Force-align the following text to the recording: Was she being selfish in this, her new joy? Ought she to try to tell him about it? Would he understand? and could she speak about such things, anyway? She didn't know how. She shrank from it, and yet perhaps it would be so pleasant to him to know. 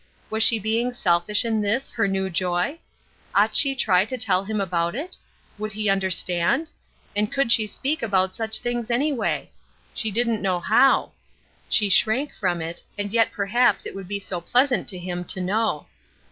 Was 0.31 0.41
she 0.41 0.57
being 0.57 0.93
selfish 0.93 1.45
in 1.45 1.61
this, 1.61 1.91
her 1.91 2.07
new 2.07 2.27
joy? 2.27 2.79
Ought 3.35 3.53
she 3.55 3.75
to 3.75 3.79
try 3.79 4.03
to 4.03 4.17
tell 4.17 4.43
him 4.45 4.59
about 4.59 4.95
it? 4.95 5.15
Would 5.59 5.73
he 5.73 5.91
understand? 5.91 6.71
and 7.15 7.31
could 7.31 7.51
she 7.51 7.67
speak 7.67 8.01
about 8.01 8.33
such 8.33 8.57
things, 8.61 8.89
anyway? 8.89 9.51
She 9.93 10.09
didn't 10.09 10.41
know 10.41 10.59
how. 10.59 11.11
She 11.69 11.87
shrank 11.89 12.33
from 12.33 12.61
it, 12.63 12.81
and 12.97 13.13
yet 13.13 13.31
perhaps 13.31 13.85
it 13.85 13.93
would 13.93 14.07
be 14.07 14.19
so 14.19 14.41
pleasant 14.41 14.87
to 14.87 14.97
him 14.97 15.23
to 15.25 15.39
know. 15.39 15.85